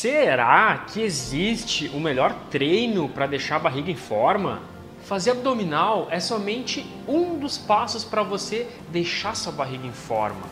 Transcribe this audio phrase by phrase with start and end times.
[0.00, 4.62] Será que existe o melhor treino para deixar a barriga em forma?
[5.02, 10.46] Fazer abdominal é somente um dos passos para você deixar sua barriga em forma.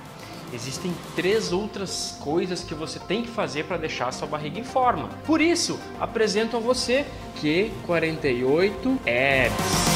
[0.52, 5.10] Existem três outras coisas que você tem que fazer para deixar sua barriga em forma.
[5.24, 7.06] Por isso, apresento a você
[7.40, 9.95] Q48 Abs.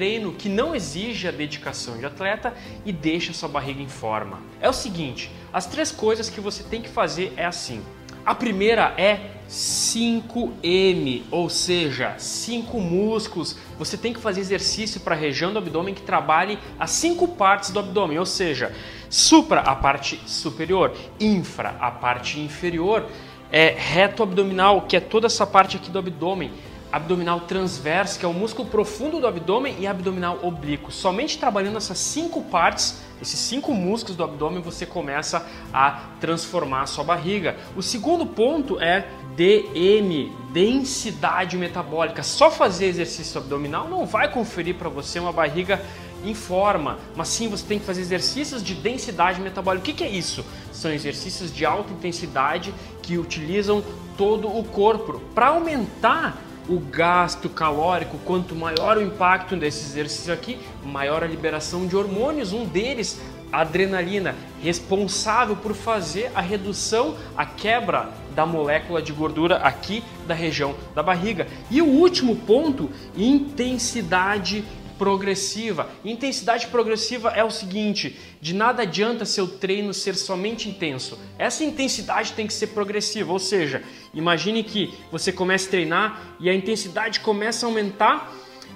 [0.00, 2.54] Treino que não exige a dedicação de atleta
[2.86, 4.40] e deixa sua barriga em forma.
[4.58, 7.82] É o seguinte, as três coisas que você tem que fazer é assim.
[8.24, 13.58] A primeira é 5M, ou seja, 5 músculos.
[13.78, 17.68] Você tem que fazer exercício para a região do abdômen que trabalhe as cinco partes
[17.68, 18.74] do abdômen, ou seja,
[19.10, 23.06] supra a parte superior, infra a parte inferior,
[23.52, 26.50] é reto abdominal, que é toda essa parte aqui do abdômen,
[26.92, 30.90] abdominal transverso, que é o músculo profundo do abdômen, e abdominal oblíquo.
[30.90, 36.86] Somente trabalhando essas cinco partes, esses cinco músculos do abdômen, você começa a transformar a
[36.86, 37.56] sua barriga.
[37.76, 39.06] O segundo ponto é
[39.36, 42.22] DM, densidade metabólica.
[42.22, 45.80] Só fazer exercício abdominal não vai conferir para você uma barriga
[46.24, 49.82] em forma, mas sim você tem que fazer exercícios de densidade metabólica.
[49.82, 50.44] O que, que é isso?
[50.72, 53.82] São exercícios de alta intensidade que utilizam
[54.16, 56.36] todo o corpo para aumentar
[56.70, 62.52] o gasto calórico, quanto maior o impacto desse exercício aqui, maior a liberação de hormônios,
[62.52, 63.20] um deles,
[63.52, 70.34] a adrenalina, responsável por fazer a redução, a quebra da molécula de gordura aqui da
[70.34, 71.48] região da barriga.
[71.68, 74.64] E o último ponto, intensidade
[75.00, 75.88] progressiva.
[76.04, 81.18] Intensidade progressiva é o seguinte: de nada adianta seu treino ser somente intenso.
[81.38, 83.82] Essa intensidade tem que ser progressiva, ou seja,
[84.12, 88.30] imagine que você comece a treinar e a intensidade começa a aumentar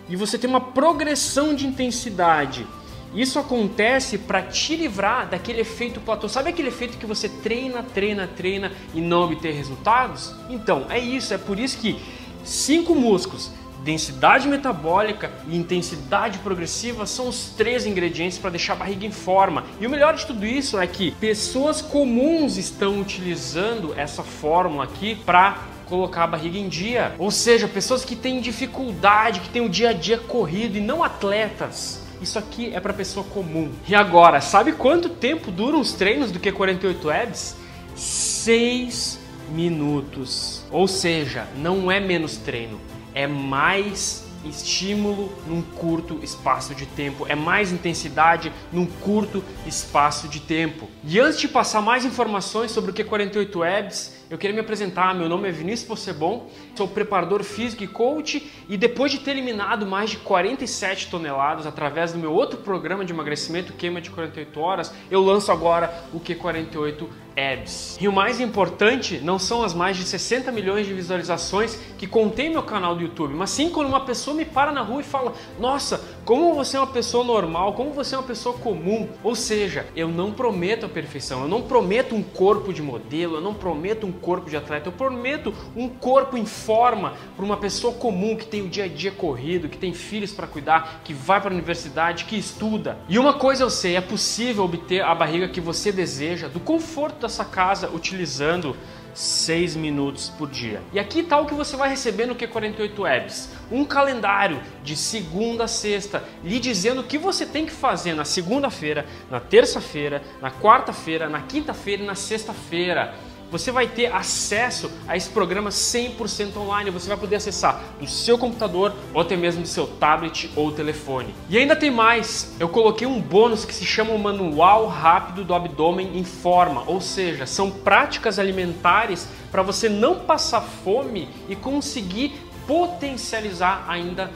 [0.08, 2.66] e você tem uma progressão de intensidade.
[3.14, 6.26] Isso acontece para te livrar daquele efeito platô.
[6.26, 10.34] Sabe aquele efeito que você treina, treina, treina e não obter resultados?
[10.48, 11.96] Então, é isso, é por isso que
[12.42, 13.52] cinco músculos
[13.84, 19.64] densidade metabólica e intensidade progressiva são os três ingredientes para deixar a barriga em forma.
[19.78, 25.14] E o melhor de tudo isso é que pessoas comuns estão utilizando essa fórmula aqui
[25.14, 27.14] para colocar a barriga em dia.
[27.18, 31.04] Ou seja, pessoas que têm dificuldade, que têm o dia a dia corrido e não
[31.04, 32.02] atletas.
[32.22, 33.70] Isso aqui é para pessoa comum.
[33.86, 37.56] E agora, sabe quanto tempo duram os treinos do Q48 Abs?
[37.94, 39.20] 6
[39.52, 40.64] minutos.
[40.70, 42.80] Ou seja, não é menos treino,
[43.14, 50.40] é mais estímulo num curto espaço de tempo, é mais intensidade num curto espaço de
[50.40, 50.88] tempo.
[51.02, 55.14] E antes de passar mais informações sobre o Q48 Abs, eu queria me apresentar.
[55.14, 59.86] Meu nome é Vinícius Possebon, sou preparador físico e coach e depois de ter eliminado
[59.86, 64.92] mais de 47 toneladas através do meu outro programa de emagrecimento, Queima de 48 Horas,
[65.08, 67.06] eu lanço agora o Q48
[67.36, 67.96] Abs.
[68.00, 72.50] E o mais importante não são as mais de 60 milhões de visualizações que contém
[72.50, 75.32] meu canal do YouTube, mas sim quando uma pessoa me para na rua e fala:
[75.58, 79.08] Nossa, como você é uma pessoa normal, como você é uma pessoa comum.
[79.22, 83.40] Ou seja, eu não prometo a perfeição, eu não prometo um corpo de modelo, eu
[83.40, 87.92] não prometo um corpo de atleta, eu prometo um corpo em forma para uma pessoa
[87.94, 91.40] comum que tem o dia a dia corrido, que tem filhos para cuidar, que vai
[91.40, 92.98] para a universidade, que estuda.
[93.08, 97.20] E uma coisa eu sei, é possível obter a barriga que você deseja do conforto
[97.20, 98.76] dessa casa utilizando
[99.14, 100.82] 6 minutos por dia.
[100.92, 103.50] E aqui está o que você vai receber no Q48 Abs.
[103.70, 108.24] Um calendário de segunda a sexta, lhe dizendo o que você tem que fazer na
[108.24, 113.14] segunda-feira, na terça-feira, na quarta-feira, na quinta-feira e na sexta-feira
[113.54, 116.90] você vai ter acesso a esse programa 100% online.
[116.90, 121.32] Você vai poder acessar do seu computador ou até mesmo do seu tablet ou telefone.
[121.48, 125.54] E ainda tem mais, eu coloquei um bônus que se chama o Manual Rápido do
[125.54, 132.32] Abdômen em Forma, ou seja, são práticas alimentares para você não passar fome e conseguir
[132.66, 134.34] potencializar ainda mais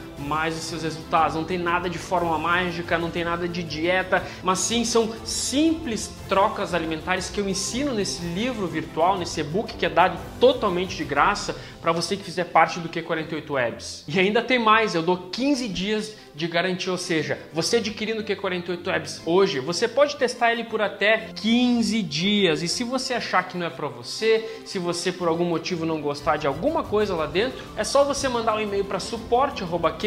[0.55, 1.35] os seus resultados.
[1.35, 6.11] Não tem nada de forma mágica, não tem nada de dieta, mas sim são simples
[6.27, 11.03] trocas alimentares que eu ensino nesse livro virtual, nesse e-book que é dado totalmente de
[11.03, 14.03] graça para você que fizer parte do Q48 Webs.
[14.07, 18.23] E ainda tem mais, eu dou 15 dias de garantia, ou seja, você adquirindo o
[18.23, 22.61] Q48 Webs hoje, você pode testar ele por até 15 dias.
[22.61, 26.01] E se você achar que não é para você, se você por algum motivo não
[26.01, 28.99] gostar de alguma coisa lá dentro, é só você mandar um e-mail para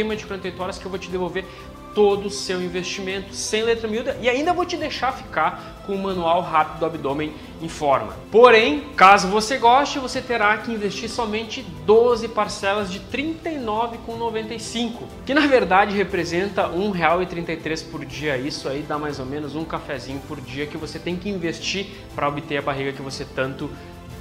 [0.03, 1.45] suporte@queima de 48 horas que eu vou te devolver
[1.95, 6.03] todo o seu investimento sem letra miúda e ainda vou te deixar ficar com o
[6.03, 8.17] manual rápido do abdômen em forma.
[8.31, 15.35] Porém, caso você goste, você terá que investir somente 12 parcelas de R$ 39,95, que
[15.35, 18.39] na verdade representa R$ 1,33 por dia.
[18.39, 21.89] Isso aí dá mais ou menos um cafezinho por dia que você tem que investir
[22.15, 23.69] para obter a barriga que você tanto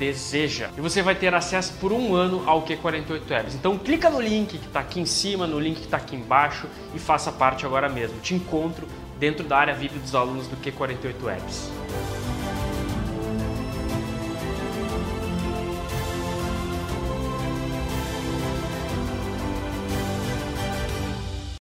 [0.02, 0.72] deseja.
[0.76, 3.54] E você vai ter acesso por um ano ao Q48 Webs.
[3.54, 6.68] Então clica no link que está aqui em cima, no link que está aqui embaixo
[6.96, 8.20] e faça parte agora mesmo.
[8.20, 8.88] Te encontro
[9.20, 11.72] dentro da área VIP dos alunos do Q48 Webs.